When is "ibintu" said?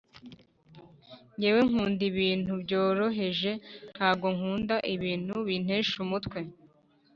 2.11-2.51, 4.93-5.33